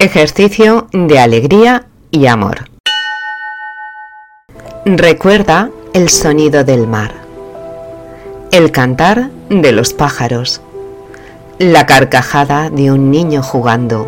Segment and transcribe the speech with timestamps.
[0.00, 2.70] Ejercicio de alegría y amor.
[4.84, 7.12] Recuerda el sonido del mar,
[8.52, 10.60] el cantar de los pájaros,
[11.58, 14.06] la carcajada de un niño jugando,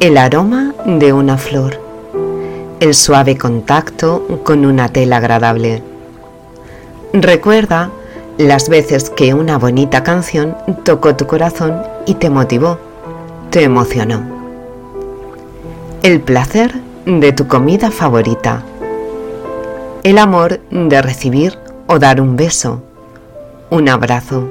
[0.00, 1.80] el aroma de una flor,
[2.80, 5.84] el suave contacto con una tela agradable.
[7.12, 7.92] Recuerda
[8.38, 12.80] las veces que una bonita canción tocó tu corazón y te motivó,
[13.50, 14.29] te emocionó.
[16.02, 18.64] El placer de tu comida favorita
[20.02, 22.82] el amor de recibir o dar un beso,
[23.68, 24.48] un abrazo,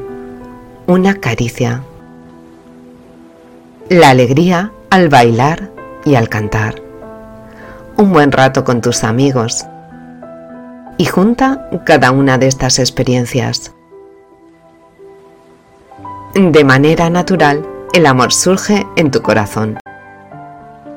[0.85, 1.81] una caricia.
[3.89, 5.71] La alegría al bailar
[6.05, 6.75] y al cantar.
[7.97, 9.65] Un buen rato con tus amigos.
[10.97, 13.73] Y junta cada una de estas experiencias.
[16.35, 19.79] De manera natural, el amor surge en tu corazón.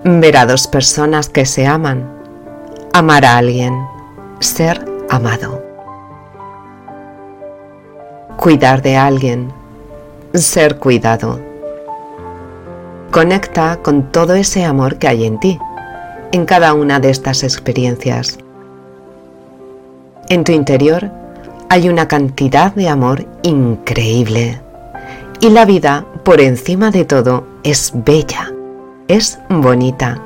[0.04, 2.10] Ver a dos personas que se aman.
[2.92, 3.74] Amar a alguien
[4.42, 5.62] ser amado.
[8.36, 9.52] Cuidar de alguien,
[10.34, 11.38] ser cuidado.
[13.10, 15.58] Conecta con todo ese amor que hay en ti,
[16.32, 18.38] en cada una de estas experiencias.
[20.28, 21.10] En tu interior
[21.68, 24.60] hay una cantidad de amor increíble.
[25.40, 28.52] Y la vida, por encima de todo, es bella,
[29.08, 30.20] es bonita.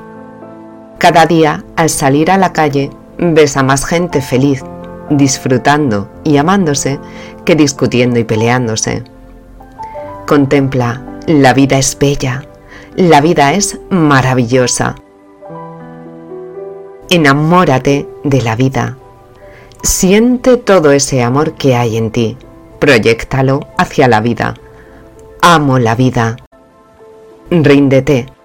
[0.97, 4.63] Cada día, al salir a la calle, ves a más gente feliz,
[5.09, 6.99] disfrutando y amándose
[7.45, 9.03] que discutiendo y peleándose.
[10.25, 12.43] Contempla, la vida es bella,
[12.95, 14.95] la vida es maravillosa.
[17.09, 18.97] Enamórate de la vida.
[19.83, 22.37] Siente todo ese amor que hay en ti.
[22.79, 24.55] Proyéctalo hacia la vida.
[25.41, 26.35] Amo la vida.
[27.49, 28.36] Ríndete.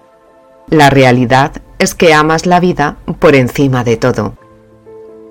[0.69, 4.33] La realidad es que amas la vida por encima de todo.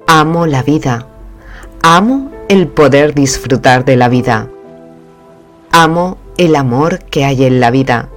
[0.06, 1.06] Amo la vida.
[1.82, 4.48] Amo el poder disfrutar de la vida.
[5.70, 8.08] Amo el amor que hay en la vida.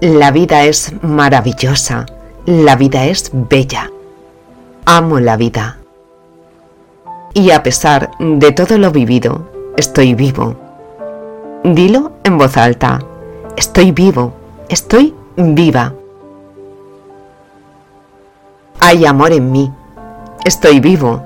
[0.00, 2.06] La vida es maravillosa.
[2.46, 3.90] La vida es bella.
[4.84, 5.78] Amo la vida.
[7.32, 10.56] Y a pesar de todo lo vivido, estoy vivo.
[11.62, 13.00] Dilo en voz alta.
[13.56, 14.34] Estoy vivo.
[14.68, 15.94] Estoy viva.
[18.86, 19.72] Hay amor en mí
[20.44, 21.22] Estoy vivo.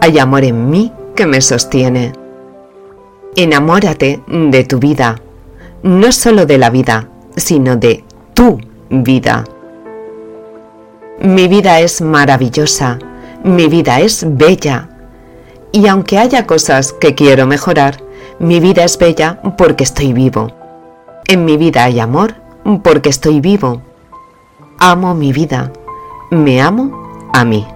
[0.00, 2.12] Hay amor en mí que me sostiene.
[3.36, 5.20] Enamórate de tu vida,
[5.82, 8.58] no solo de la vida, sino de tu
[8.88, 9.44] vida.
[11.20, 12.98] Mi vida es maravillosa,
[13.42, 14.88] mi vida es bella.
[15.70, 17.98] Y aunque haya cosas que quiero mejorar,
[18.38, 20.50] mi vida es bella porque estoy vivo.
[21.26, 22.36] En mi vida hay amor
[22.82, 23.82] porque estoy vivo.
[24.78, 25.70] Amo mi vida,
[26.34, 27.66] me amo a mí.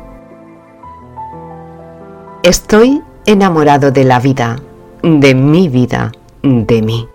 [2.43, 4.61] Estoy enamorado de la vida,
[5.03, 7.09] de mi vida, de mí.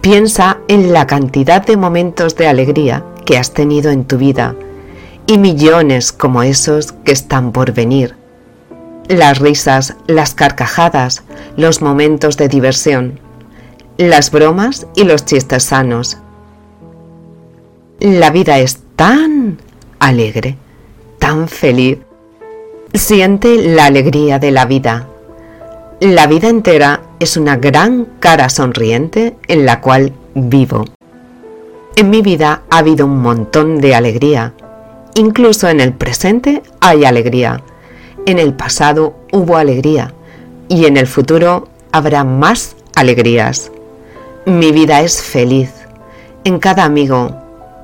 [0.00, 4.54] Piensa en la cantidad de momentos de alegría que has tenido en tu vida
[5.26, 8.16] y millones como esos que están por venir.
[9.08, 11.24] Las risas, las carcajadas,
[11.56, 13.20] los momentos de diversión,
[13.98, 16.16] las bromas y los chistes sanos.
[17.98, 19.56] La vida es tan
[19.98, 20.58] alegre,
[21.18, 21.96] tan feliz
[22.92, 25.06] Siente la alegría de la vida.
[26.00, 30.84] La vida entera es una gran cara sonriente en la cual vivo.
[31.96, 34.52] En mi vida ha habido un montón de alegría.
[35.14, 37.62] Incluso en el presente hay alegría.
[38.26, 40.12] En el pasado hubo alegría.
[40.68, 43.72] Y en el futuro habrá más alegrías.
[44.44, 45.72] Mi vida es feliz.
[46.44, 47.39] En cada amigo,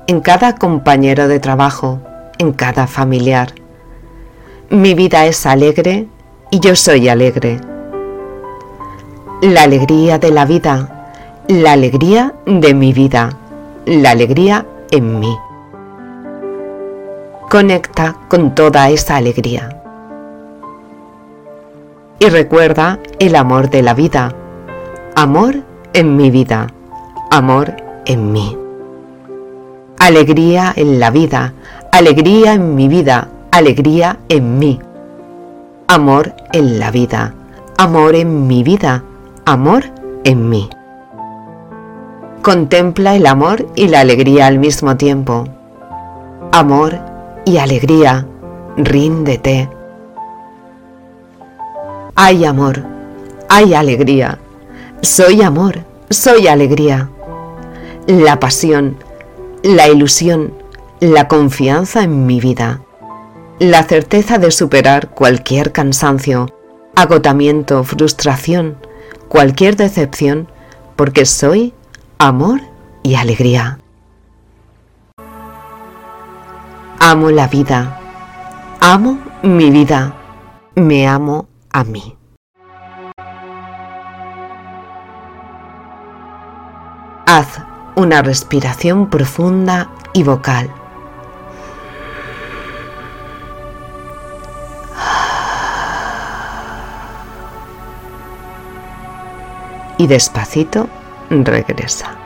[0.07, 1.99] en cada compañero de trabajo,
[2.37, 3.53] en cada familiar.
[4.69, 6.07] Mi vida es alegre
[6.49, 7.59] y yo soy alegre.
[9.41, 11.11] La alegría de la vida,
[11.49, 13.37] la alegría de mi vida,
[13.85, 15.37] la alegría en mí.
[17.49, 19.81] Conecta con toda esa alegría.
[22.19, 24.33] Y recuerda el amor de la vida.
[25.15, 25.55] Amor
[25.93, 26.67] en mi vida.
[27.29, 27.75] Amor
[28.05, 28.66] en mí.
[30.07, 31.53] Alegría en la vida.
[31.91, 34.79] Alegría en mi vida alegría en mí,
[35.87, 37.33] amor en la vida,
[37.77, 39.03] amor en mi vida,
[39.45, 39.85] amor
[40.23, 40.69] en mí.
[42.43, 45.45] Contempla el amor y la alegría al mismo tiempo.
[46.51, 46.99] Amor
[47.45, 48.27] y alegría,
[48.77, 49.69] ríndete.
[52.13, 52.83] Hay amor,
[53.49, 54.37] hay alegría.
[55.01, 55.79] Soy amor,
[56.11, 57.09] soy alegría.
[58.05, 58.97] La pasión,
[59.67, 60.53] la ilusión,
[61.01, 62.83] la confianza en mi vida,
[63.59, 66.47] la certeza de superar cualquier cansancio,
[66.95, 68.77] agotamiento, frustración,
[69.27, 70.47] cualquier decepción,
[70.95, 71.73] porque soy
[72.17, 72.61] amor
[73.03, 73.79] y alegría.
[76.99, 77.99] Amo la vida,
[78.79, 80.15] amo mi vida,
[80.75, 82.15] me amo a mí.
[87.25, 87.59] Haz
[87.97, 90.69] una respiración profunda y vocal.
[99.97, 100.87] Y despacito
[101.31, 102.16] regresa.